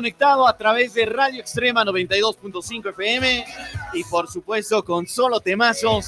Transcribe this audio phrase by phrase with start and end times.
[0.00, 3.44] conectado a través de Radio Extrema 92.5 FM
[3.92, 6.06] y por supuesto con solo temazos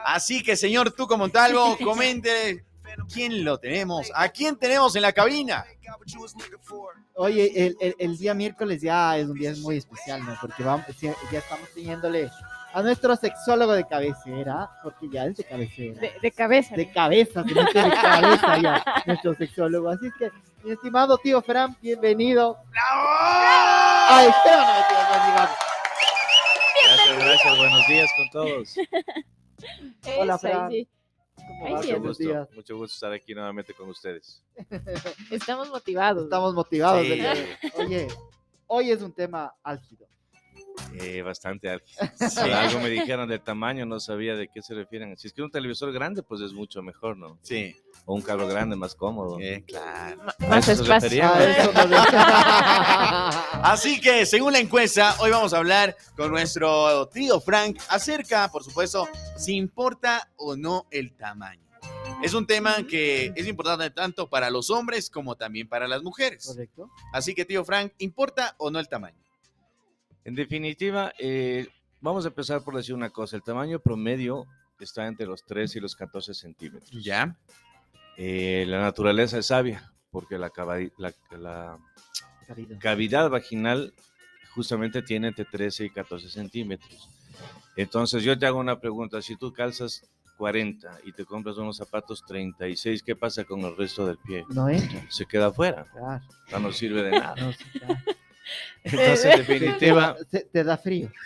[0.06, 2.66] Así que señor Tuco Montalvo, comente
[3.12, 5.66] quién lo tenemos, a quién tenemos en la cabina.
[7.16, 10.38] Oye, el, el, el, día miércoles ya es un día muy especial, ¿no?
[10.40, 12.30] Porque vamos, ya estamos teniéndole
[12.74, 16.00] a nuestro sexólogo de cabecera, porque ya es de cabecera.
[16.00, 16.76] De, de cabeza.
[16.76, 19.90] De cabeza, de cabeza ya, nuestro sexólogo.
[19.90, 20.32] Así que,
[20.64, 22.58] mi estimado tío Fran, bienvenido.
[22.70, 23.08] ¡Bravo!
[24.10, 25.50] Ay, espera, no, tío,
[26.86, 28.76] Gracias, gracias, buenos días con todos.
[30.18, 30.70] Hola, Fran.
[30.70, 30.88] sí.
[31.68, 34.44] Mucho gusto, mucho gusto estar aquí nuevamente con ustedes.
[35.32, 36.24] Estamos motivados.
[36.24, 37.06] Estamos motivados.
[37.06, 37.22] Sí.
[37.76, 38.08] Oye,
[38.68, 40.09] hoy es un tema álgido.
[41.02, 42.10] Eh, bastante álgido.
[42.30, 45.18] Si algo me dijeron del tamaño, no sabía de qué se refieren.
[45.18, 47.38] Si es que un televisor grande, pues es mucho mejor, ¿no?
[47.42, 49.40] Sí, O un carro grande, más cómodo.
[49.40, 50.18] eh, claro.
[50.24, 51.24] Ma- ¿A Más eso se espacio.
[53.64, 58.64] Así que, según la encuesta, hoy vamos a hablar con nuestro tío Frank acerca, por
[58.64, 61.62] supuesto, si importa o no el tamaño.
[62.24, 66.48] Es un tema que es importante tanto para los hombres como también para las mujeres.
[66.48, 66.90] Correcto.
[67.14, 69.18] Así que, tío Frank, ¿importa o no el tamaño?
[70.30, 71.68] En definitiva, eh,
[72.02, 73.36] vamos a empezar por decir una cosa.
[73.36, 74.46] El tamaño promedio
[74.80, 76.92] está entre los 13 y los 14 centímetros.
[77.04, 77.36] ¿Ya?
[78.16, 80.52] Eh, la naturaleza es sabia, porque la,
[81.32, 81.80] la-
[82.80, 83.92] cavidad vaginal
[84.54, 87.10] justamente tiene entre 13 y 14 centímetros.
[87.76, 90.04] Entonces yo te hago una pregunta, si tú calzas
[90.38, 94.46] 40 y te compras unos zapatos 36, ¿qué pasa con el resto del pie?
[94.50, 95.04] No entra.
[95.10, 96.24] Se queda afuera, Claro.
[96.52, 97.36] ya no sirve de nada.
[97.36, 97.96] No, sí, claro.
[98.84, 101.12] Entonces, en definitiva, Te, te da frío.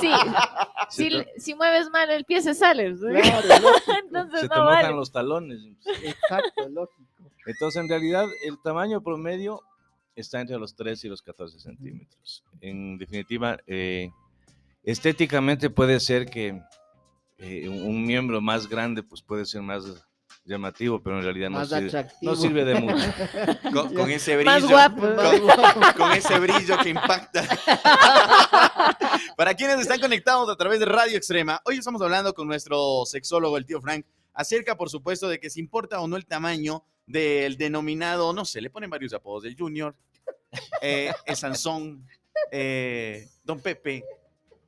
[0.00, 0.10] Sí,
[0.90, 2.94] si, te, si mueves mal el pie se sale.
[2.96, 3.00] ¿sí?
[3.00, 3.92] Claro, lógico.
[4.04, 4.96] Entonces se te no mojan vale.
[4.96, 5.60] los talones.
[6.02, 7.08] Exacto, lógico.
[7.46, 9.62] Entonces, en realidad, el tamaño promedio
[10.14, 12.44] está entre los 13 y los 14 centímetros.
[12.60, 14.10] En definitiva, eh,
[14.84, 16.60] estéticamente puede ser que
[17.38, 19.84] eh, un un miembro más grande pues puede ser más
[20.44, 23.04] llamativo, pero en realidad no Más sirve, no sirve de mucho.
[23.72, 24.50] Con, con ese brillo.
[24.50, 25.00] Más guapo.
[25.00, 27.42] Con, con ese brillo que impacta.
[29.36, 33.56] Para quienes están conectados a través de Radio Extrema, hoy estamos hablando con nuestro sexólogo,
[33.56, 34.04] el tío Frank,
[34.34, 38.60] acerca, por supuesto, de que si importa o no el tamaño del denominado, no sé,
[38.60, 39.94] le ponen varios apodos, el Junior,
[40.80, 42.06] eh, el Sansón,
[42.50, 44.04] eh, Don Pepe.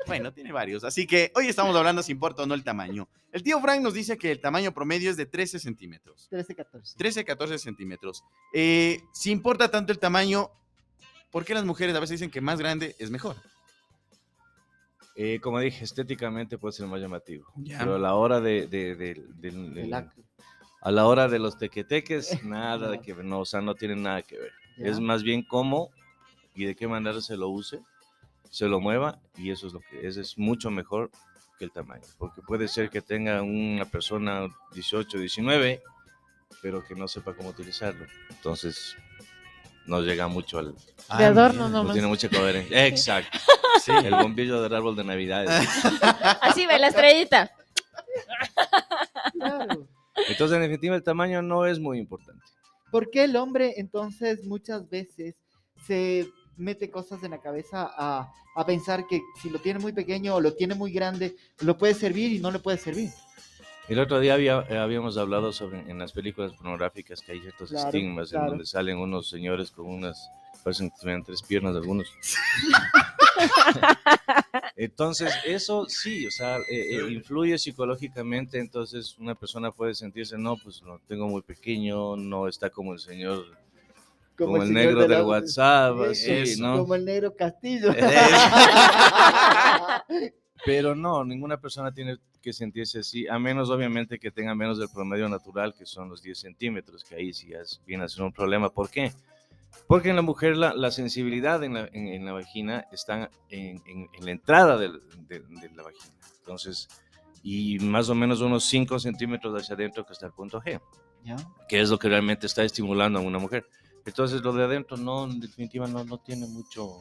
[0.07, 0.85] Bueno, tiene varios.
[0.85, 3.09] Así que hoy estamos hablando si importa o no el tamaño.
[3.33, 6.27] El tío Frank nos dice que el tamaño promedio es de 13 centímetros.
[6.31, 6.95] 13, 14.
[6.97, 8.23] 13, 14 centímetros.
[8.53, 10.51] Eh, si importa tanto el tamaño,
[11.31, 13.37] ¿por qué las mujeres a veces dicen que más grande es mejor?
[15.17, 17.79] Eh, como dije, estéticamente puede ser más llamativo, Ya.
[17.79, 20.23] pero a la hora de, de- de- acto.
[20.83, 23.95] a la hora de los tequeteques, nada de que ver, no, o sea, no tiene
[23.95, 24.51] nada que ver.
[24.77, 24.89] Ya.
[24.89, 25.91] Es más bien cómo
[26.57, 27.81] y de qué manera se lo use,
[28.55, 31.11] se lo mueva y eso es lo que es, es mucho mejor
[31.59, 35.83] que el tamaño, porque puede ser que tenga una persona 18, 19,
[36.63, 38.07] pero que no sepa cómo utilizarlo.
[38.31, 38.95] Entonces,
[39.87, 40.73] no llega mucho al...
[41.19, 41.83] De adorno mira.
[41.83, 42.87] No tiene mucha coherencia.
[42.87, 43.37] Exacto.
[43.83, 43.91] Sí.
[43.91, 45.47] El bombillo del árbol de Navidad.
[46.41, 47.51] Así ve la estrellita.
[49.33, 49.89] Claro.
[50.29, 52.45] Entonces, en definitiva, el tamaño no es muy importante.
[52.93, 55.35] ¿Por qué el hombre entonces muchas veces
[55.85, 60.35] se mete cosas en la cabeza a, a pensar que si lo tiene muy pequeño
[60.35, 63.11] o lo tiene muy grande, lo puede servir y no le puede servir?
[63.89, 67.69] El otro día había- eh, habíamos hablado sobre en las películas pornográficas que hay ciertos
[67.71, 68.45] Claro, estigmas claro.
[68.47, 70.31] en donde salen unos señores con unas,
[70.63, 72.11] parecen que tuvieran tres piernas algunos.
[74.77, 80.57] Entonces, eso sí, o sea, eh, eh, influye psicológicamente, entonces una persona puede sentirse, no,
[80.57, 83.45] pues lo tengo muy pequeño, no está como el señor,
[84.37, 86.79] como, el, señor negro de del la- WhatsApp, Eso, así, ¿no?
[86.79, 87.93] Como el negro Castillo.
[90.65, 94.89] Pero no, ninguna persona tiene que sentirse así, a menos obviamente que tenga menos del
[94.89, 98.23] promedio natural, que son los 10 centímetros, que ahí sí ya es- viene a ser
[98.23, 98.71] un problema.
[98.71, 99.13] ¿Por qué?
[99.87, 103.83] Porque en la mujer la, la sensibilidad en la, en- en la vagina está en,
[103.87, 106.15] en- la entrada del- de, de la vagina.
[106.39, 106.89] Entonces,
[107.43, 110.81] y más o menos unos 5 centímetros hacia adentro que está el punto G,
[111.25, 111.37] ¿Ya?
[111.69, 113.67] que es lo que realmente está estimulando a una mujer.
[114.07, 117.01] Entonces, lo de adentro no, en definitiva, no, no tiene mucho,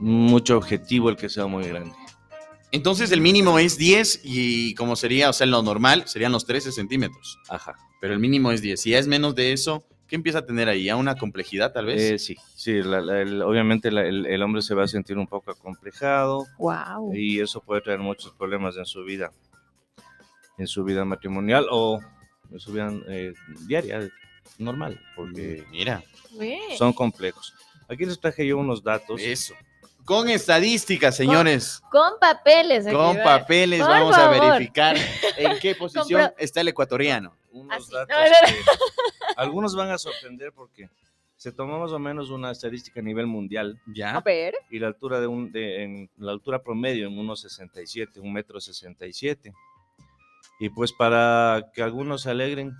[0.00, 1.94] mucho objetivo el que sea muy grande.
[2.70, 6.70] Entonces el mínimo es 10 y como sería, o sea, lo normal serían los 13
[6.72, 7.38] centímetros.
[7.48, 7.74] Ajá.
[8.00, 8.78] Pero el mínimo es 10.
[8.80, 10.84] Si es menos de eso, ¿qué empieza a tener ahí?
[10.84, 12.00] ¿Ya una complejidad tal vez?
[12.02, 15.16] Eh, sí, sí, la- la- el- obviamente la- el, el hombre se va a sentir
[15.16, 17.14] un poco acomplejado Wow.
[17.14, 19.32] y eso puede traer muchos problemas en su vida,
[20.58, 22.00] en su vida matrimonial o
[22.50, 23.32] en su vida eh,
[23.66, 24.06] diaria,
[24.58, 26.02] normal, porque Mira,
[26.76, 27.54] son complejos.
[27.88, 29.20] Aquí les traje yo unos datos.
[29.20, 29.54] eso.
[30.04, 31.82] Con estadísticas, señores.
[31.90, 32.86] Con papeles.
[32.86, 34.96] aquí, Con papeles Por vamos a verificar
[35.36, 37.34] en qué posición está el ecuatoriano.
[37.52, 37.92] unos Así.
[37.92, 38.46] datos No, no, no.
[38.46, 40.88] que algunos van a sorprender porque
[41.36, 44.20] se tomó más o menos una estadística a nivel mundial A ¿Ya?
[44.20, 44.54] ver.
[44.70, 48.60] y la altura de un de, en la altura promedio en unos 67, un metro
[48.60, 49.52] 67.
[50.60, 52.72] Y pues para que algunos se alegren,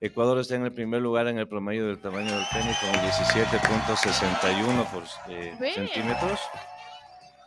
[0.00, 4.90] Ecuador está en el primer lugar en el promedio del tamaño del pene con 17.61
[4.90, 6.38] por eh, centímetros.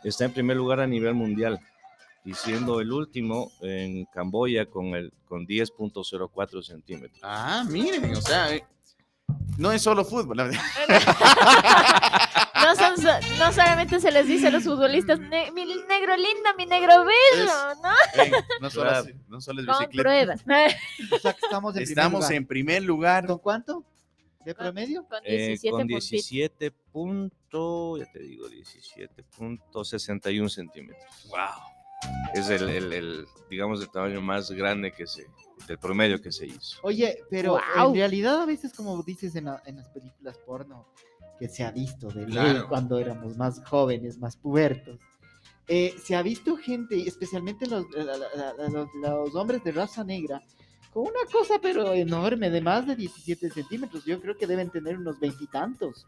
[0.02, 1.60] Está en primer lugar a nivel mundial
[2.24, 7.20] y siendo el último en Camboya con el con 10.04 centímetros.
[7.22, 8.64] Ah, miren, o sea, eh,
[9.56, 10.36] no es solo fútbol.
[10.36, 10.60] la verdad.
[12.62, 16.50] No, son, so- no solamente se les dice a los futbolistas, "Ne- mi negro lindo,
[16.58, 17.52] mi negro bello,
[17.82, 17.90] ¿no?
[18.60, 19.08] No, solo, Claro.
[19.08, 20.02] es- no solo es Con bicicleta.
[20.02, 20.40] pruebas.
[21.12, 23.26] O sea, que estamos en Estamos primer en primer lugar.
[23.26, 23.84] ¿Con cuánto?
[24.44, 25.04] ¿De promedio?
[25.06, 26.10] Con Eh, 17 con puntitos.
[26.10, 31.04] 17 punto, ya te digo, 17.61 centímetros.
[31.28, 31.38] Wow.
[32.34, 35.26] Es el, el- el, digamos, el tamaño más grande que se,
[35.66, 36.78] del promedio que se hizo.
[36.82, 40.88] Oye, pero en realidad a veces, como dices en, la- en las películas porno,
[41.40, 42.68] que se ha visto de Claro.
[42.68, 45.00] cuando éramos más jóvenes, más pubertos,
[45.66, 50.42] eh, se ha visto gente, especialmente los, los, los hombres de raza negra,
[50.92, 54.04] con una cosa pero enorme, de más de 17 centímetros.
[54.04, 56.06] Yo creo que deben tener unos veintitantos.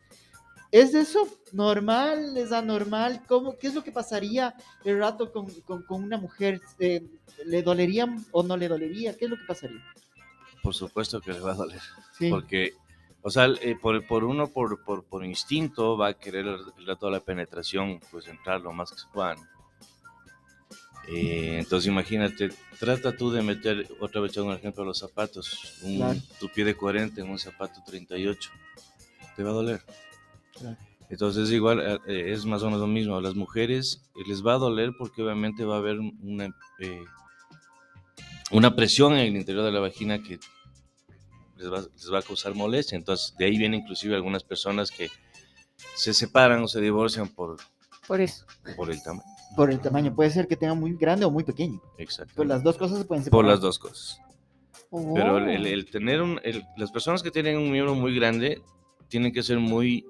[0.70, 2.36] ¿Es eso normal?
[2.36, 3.22] ¿Es anormal?
[3.28, 6.60] ¿Cómo, ¿Qué es lo que pasaría el rato con, con- con una mujer?
[6.78, 7.06] Eh,
[7.44, 9.16] ¿Le dolería o no le dolería?
[9.16, 9.82] ¿Qué es lo que pasaría?
[10.62, 11.80] Por supuesto que le va a doler.
[12.18, 12.30] Sí.
[12.30, 12.72] Porque,
[13.22, 17.06] o sea, eh, por, por uno, por, por, por instinto, va a querer el, rato
[17.06, 19.34] de la penetración, pues entrar lo más que se pueda.
[19.34, 19.42] ¿no?
[21.08, 26.20] Eh, entonces imagínate, trata tú de meter, otra vez un ejemplo, los zapatos, un, Claro.
[26.38, 28.50] tu pie de 40 en un zapato 38,
[29.36, 29.82] te va a doler.
[30.58, 30.76] Claro.
[31.12, 34.44] Entonces igual eh, eh, es más o menos lo mismo, a las mujeres eh, les
[34.44, 37.04] va a doler porque obviamente va a haber una, eh,
[38.50, 40.40] una presión en el interior de la vagina que
[41.62, 42.96] les va, les va a causar molestia.
[42.96, 45.08] Entonces, de ahí vienen inclusive algunas personas que
[45.94, 47.56] se separan o se divorcian por,
[48.06, 48.44] Por eso.
[48.76, 49.24] por el tamaño.
[49.56, 51.80] Por el tamaño, puede ser que tenga muy grande o muy pequeño.
[51.98, 52.32] Exacto.
[52.36, 53.50] Pues las dos cosas se pueden Por separar.
[53.50, 54.18] las dos cosas.
[54.90, 58.62] Pero el, el- el tener un, el- las personas que tienen un miembro muy grande
[59.08, 60.06] tienen que ser muy,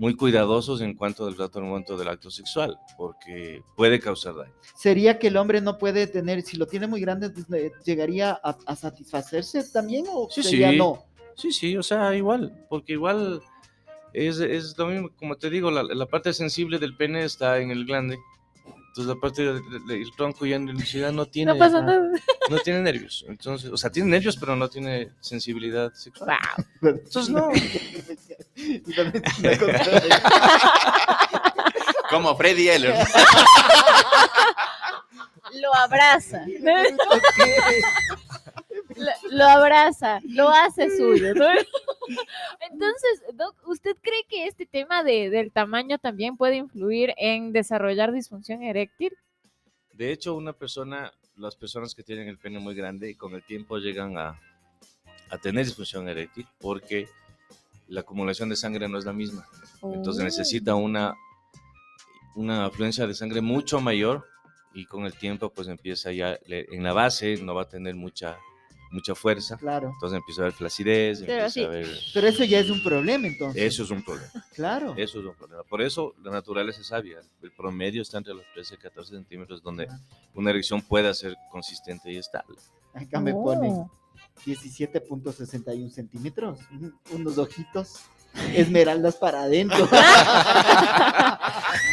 [0.00, 4.54] muy cuidadosos en cuanto al trato al momento del acto sexual, porque puede causar daño.
[4.74, 7.46] ¿Sería que el hombre no puede tener, si lo tiene muy grande, pues,
[7.84, 10.78] llegaría a, a satisfacerse también o Sí, sería sí.
[10.78, 11.04] no?
[11.36, 13.42] Sí, sí, o sea, igual, porque igual
[14.14, 17.70] es, es lo mismo, como te digo, la, la parte sensible del pene está en
[17.70, 18.18] el glande.
[18.88, 22.10] Entonces la parte del del tronco ya en realidad no tiene, No pasa nada.
[22.48, 23.24] no tiene nervios.
[23.28, 26.36] Entonces, o sea, tiene nervios, pero no tiene sensibilidad sexual.
[26.80, 26.90] Wow.
[26.94, 27.48] Entonces, no.
[28.66, 30.00] Y también es una cosa-
[32.10, 32.94] Como Freddy Eller.
[35.54, 36.44] Lo abraza.
[38.96, 41.34] lo, lo abraza, lo hace suyo.
[41.34, 41.46] ¿no?
[42.70, 48.12] Entonces, Doc, ¿usted cree que este tema de, del tamaño también puede influir en desarrollar
[48.12, 49.16] disfunción eréctil?
[49.92, 53.78] De hecho, una persona, las personas que tienen el pene muy grande, con el tiempo
[53.78, 54.38] llegan a,
[55.30, 57.08] a tener disfunción eréctil porque
[57.90, 59.46] la acumulación de sangre no es la misma.
[59.82, 60.24] Entonces Oh.
[60.24, 61.14] necesita una,
[62.34, 64.24] una afluencia de sangre mucho mayor
[64.72, 68.38] y con el tiempo pues empieza ya, en la base no va a tener mucha,
[68.92, 69.56] mucha fuerza.
[69.56, 69.90] Claro.
[69.94, 71.62] Entonces empieza a haber flacidez, Pero empieza sí.
[71.64, 71.86] a haber...
[72.14, 73.60] Pero eso ya es un problema entonces.
[73.62, 74.94] Eso es un problema, Claro.
[74.96, 75.64] eso es un problema.
[75.64, 77.18] Por eso la naturaleza es sabia.
[77.42, 79.98] El promedio está entre los 13 y 14 centímetros donde Ah.
[80.34, 82.56] una erección pueda ser consistente y estable.
[82.94, 83.90] Acá me pone Oh.
[84.46, 86.58] 17.61 centímetros.
[86.72, 88.00] un- Unos ojitos.
[88.54, 89.88] Esmeraldas para adentro.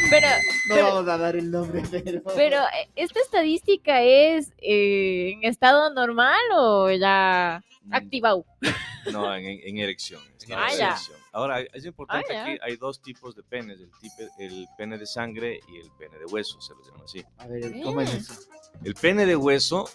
[0.09, 0.27] Pero,
[0.69, 2.21] No Pero- vamos a dar el nombre, pero.
[2.35, 8.45] pero eh, ¿esta estadística es eh, en estado normal o ya Mm, activado?
[9.11, 10.21] No, en, en- en erección.
[10.45, 10.87] en Ah, ya.
[10.87, 11.17] erección.
[11.31, 15.05] Ahora, es importante Ah, aquí, hay dos tipos de penes, el, tipe- el pene de
[15.05, 17.23] sangre y el pene de hueso, se los llama así.
[17.37, 18.33] A ver, ¿cómo es eso?
[18.83, 19.89] El pene de hueso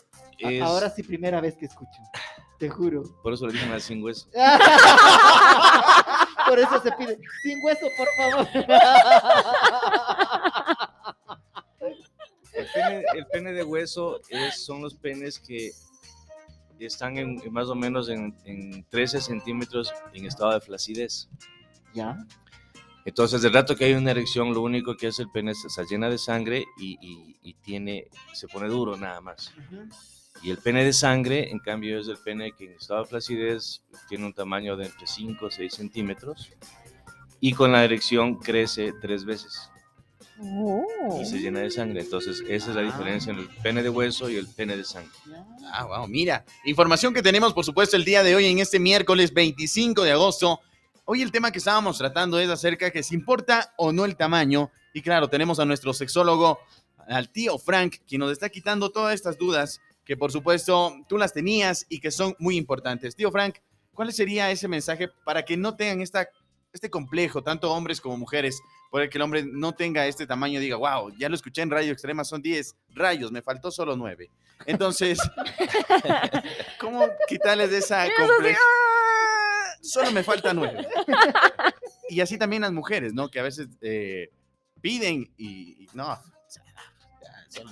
[0.44, 2.00] A- es, Ahora sí, primera vez que escucho.
[2.58, 3.02] Te juro.
[3.22, 4.28] por eso le dicen al sin hueso.
[6.52, 7.18] Por eso se pide.
[7.42, 8.48] Sin hueso, por favor.
[12.74, 15.70] pene, el pene de hueso es, son los penes que
[16.78, 21.28] están en, en más o menos en, en 13 centímetros en estado de flacidez.
[21.94, 22.16] ¿Ya?
[23.04, 25.82] Entonces, del rato que hay una erección, lo único que hace el pene es está
[25.84, 29.52] llena de sangre y, y- y tiene, se pone duro nada más.
[30.42, 33.82] Y el pene de sangre, en cambio, es el pene que en estado de flacidez
[34.08, 36.50] tiene un tamaño de entre 5 o 6 centímetros
[37.40, 39.72] y con la erección crece tres veces
[40.44, 41.20] Oh.
[41.20, 42.00] y se llena de sangre.
[42.00, 45.12] Entonces, esa es la diferencia entre el pene de hueso y el pene de sangre.
[45.72, 46.44] Ah, wow, mira.
[46.64, 50.60] Información que tenemos, por supuesto, el día de hoy, en este miércoles 25 de agosto.
[51.04, 54.70] Hoy el tema que estábamos tratando es acerca que si importa o no el tamaño.
[54.92, 56.58] Y claro, tenemos a nuestro sexólogo,
[57.08, 61.32] al tío Frank, quien nos está quitando todas estas dudas que, por supuesto, tú las
[61.32, 63.14] tenías y que son muy importantes.
[63.14, 63.58] Tío Frank,
[63.92, 66.28] ¿cuál sería ese mensaje para que no tengan esta,
[66.72, 70.58] este complejo, tanto hombres como mujeres, por el que el hombre no tenga este tamaño
[70.58, 73.96] y diga, wow, ya lo escuché en Radio Extrema, son 10 rayos, me faltó solo
[73.96, 74.30] 9.
[74.66, 75.18] Entonces,
[76.80, 78.60] ¿cómo quitarles de esa complejo?
[79.80, 80.86] Solo me falta 9.
[82.10, 83.30] Y así también las mujeres, ¿no?
[83.30, 84.30] Que a veces eh,
[84.80, 86.20] piden y, y no.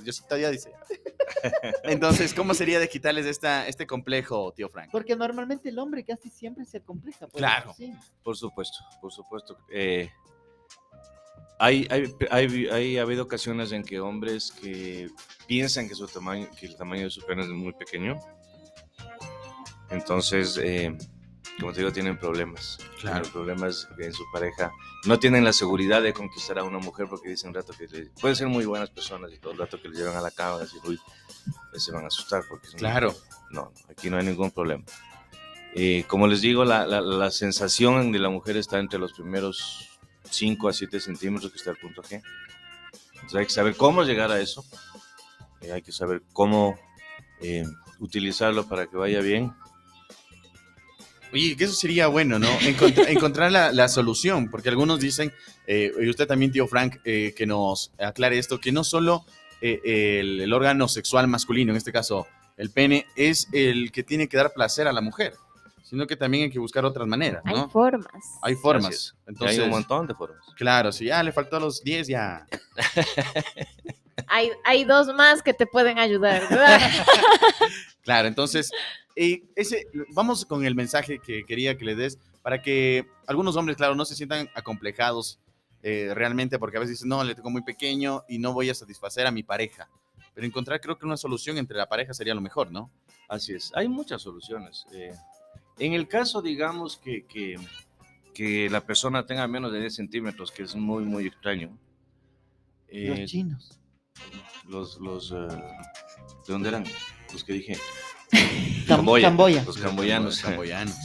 [0.04, 0.72] Yo todavía dice.
[1.84, 4.90] Entonces, ¿cómo sería de quitarles esta, este complejo, tío Frank?
[4.90, 7.26] Porque normalmente el hombre casi siempre se compleja.
[7.26, 7.70] por Claro.
[7.70, 7.92] eso, sí.
[8.22, 9.58] Por supuesto, por supuesto.
[9.70, 10.10] Eh,
[11.58, 15.08] hay, hay, hay, hay habido ocasiones en que hombres que
[15.46, 18.18] piensan que, su tamaño, que el tamaño de su pene es muy pequeño,
[19.90, 20.96] entonces, eh,
[21.60, 22.78] como te digo, tienen problemas.
[23.00, 23.22] Claro.
[23.22, 24.72] Tienen problemas en su pareja.
[25.06, 28.06] No tienen la seguridad de conquistar a una mujer porque dicen un rato que le-
[28.20, 30.58] pueden ser muy buenas personas y todo el rato que le llevan a la cama
[30.58, 30.98] decir, uy,
[31.76, 33.14] se van a asustar porque Claro.
[33.50, 34.84] no, no, aquí no hay ningún problema.
[35.74, 39.88] Eh, como les digo, la, la- la sensación de la mujer está entre los primeros
[40.28, 42.22] 5 a 7 centímetros que está el punto G.
[43.14, 44.64] Entonces hay que saber cómo llegar a eso.
[45.60, 46.78] Eh, hay que saber cómo
[47.40, 47.64] eh,
[48.00, 49.52] utilizarlo para que vaya bien.
[51.32, 52.48] Oye, que eso sería bueno, ¿no?
[52.60, 55.32] Encont- encontrar la, la solución, porque algunos dicen,
[55.66, 59.24] eh, y usted también, tío Frank, eh, que nos aclare esto, que no solo
[59.60, 59.80] eh,
[60.20, 64.36] el, el órgano sexual masculino, en este caso el pene, es el que tiene que
[64.36, 65.34] dar placer a la mujer,
[65.82, 67.70] sino que también hay que buscar otras maneras, Hay ¿no?
[67.70, 68.12] formas.
[68.42, 68.94] Hay formas.
[68.94, 69.14] es.
[69.26, 70.38] Y Entonces, hay un montón de formas.
[70.56, 72.46] claro, si ya le faltó a los 10, ya.
[74.32, 76.42] Hay, hay dos más que te pueden ayudar.
[76.48, 76.78] ¿verdad?
[78.02, 78.70] Claro, entonces,
[79.16, 83.76] eh, ese, vamos con el mensaje que quería que le des para que algunos hombres,
[83.76, 85.38] claro, no se sientan acomplejados
[85.82, 88.74] eh, realmente, porque a veces dicen, no, le tengo muy pequeño y no voy a
[88.74, 89.88] satisfacer a mi pareja.
[90.34, 92.90] Pero encontrar, creo que una solución entre la pareja sería lo mejor, ¿no?
[93.28, 94.86] Así es, hay muchas soluciones.
[94.92, 95.12] eh,
[95.78, 97.56] en el caso, digamos, que, que,
[98.34, 101.70] que la persona tenga menos de 10 centímetros, que es muy, muy extraño.
[102.88, 103.78] eh, Los chinos.
[104.68, 106.84] los, los, eh, ¿de dónde eran?
[107.32, 107.78] Los que dije.
[108.86, 109.28] Cam- Camboya.
[109.28, 109.64] Camboya.
[109.64, 110.24] Los camboyanos.
[110.36, 110.96] Los camboyanos.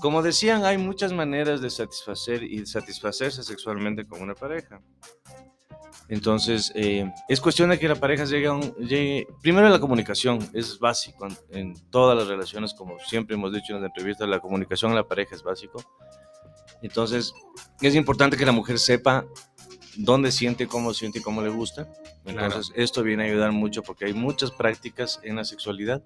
[0.00, 4.80] Como decían, hay muchas maneras de satisfacer y satisfacerse sexualmente con una pareja.
[6.08, 10.38] Entonces, eh, es cuestión de que la pareja llegue, a un- llegue- primero la comunicación,
[10.52, 14.38] es básico en, en todas las relaciones, como siempre hemos dicho en las entrevistas, la
[14.40, 15.82] comunicación en la pareja es básico.
[16.82, 17.32] Entonces,
[17.80, 19.24] es importante que la mujer sepa
[19.96, 21.88] dónde siente, cómo siente y cómo le gusta.
[22.26, 26.02] Entonces, esto viene a ayudar mucho porque hay muchas prácticas en la sexualidad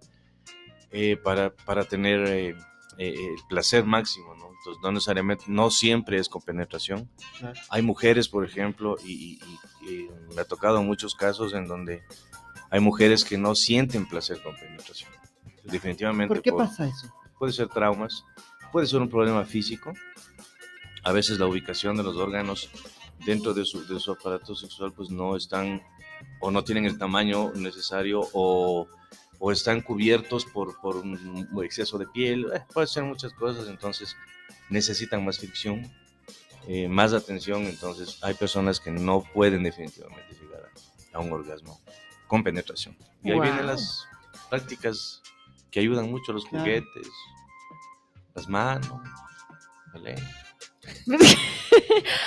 [0.90, 2.56] eh, para, para tener eh,
[2.98, 4.48] eh, el placer máximo, ¿no?
[4.58, 7.08] Entonces, no necesariamente, no siempre es con penetración.
[7.38, 7.58] Claro.
[7.70, 12.02] Hay mujeres, por ejemplo, y, y- y me ha tocado muchos casos en donde
[12.70, 15.10] hay mujeres que no sienten placer con penetración.
[15.64, 16.34] Definitivamente.
[16.34, 17.12] ¿Por qué pasa eso?
[17.38, 18.24] puede ser traumas,
[18.72, 19.92] puede ser un problema físico.
[21.04, 22.68] A veces la ubicación de los órganos
[23.24, 25.80] dentro de su, de su aparato sexual pues no están
[26.40, 28.88] o no tienen el tamaño necesario o,
[29.38, 32.46] o están cubiertos por, por un exceso de piel.
[32.54, 34.16] Eh, puede ser muchas cosas, entonces
[34.68, 35.90] necesitan más fricción,
[36.66, 37.62] eh, más atención.
[37.66, 40.62] Entonces hay personas que no pueden definitivamente llegar
[41.12, 41.80] a, a un orgasmo
[42.26, 42.96] con penetración.
[43.22, 44.06] Y ahí vienen las
[44.50, 45.22] prácticas
[45.70, 46.64] que ayudan mucho, los Claro.
[46.64, 47.08] juguetes,
[48.34, 49.00] las manos,
[49.92, 50.14] ¿vale?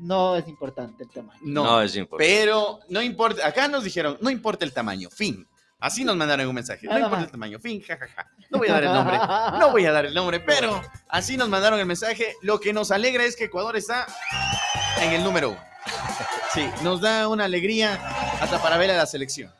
[0.00, 1.38] no es importante el tamaño.
[1.42, 2.32] No, No, es importante.
[2.34, 3.46] pero no importa.
[3.46, 5.46] Acá nos dijeron, no importa el tamaño, fin.
[5.78, 6.86] Así nos mandaron un mensaje.
[6.86, 8.30] No importa el tamaño, fin, jajaja.
[8.50, 9.18] No voy a dar el nombre.
[9.58, 12.36] No voy a dar el nombre, pero así nos mandaron el mensaje.
[12.42, 14.06] Lo que nos alegra es que Ecuador está
[15.00, 15.60] en el número uno.
[16.54, 17.94] Sí, nos da una alegría
[18.40, 19.52] hasta para ver a la selección.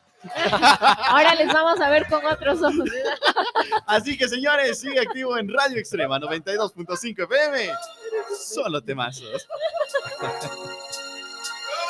[1.09, 2.89] Ahora les vamos a ver con otros ojos.
[3.87, 7.71] Así que señores, sigue activo en Radio Extrema 92.5 FM.
[8.39, 9.47] Solo temazos.